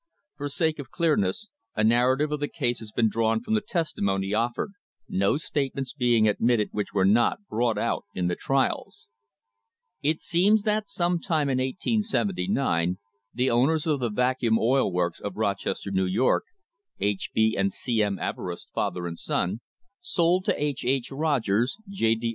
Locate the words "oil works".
14.85-15.19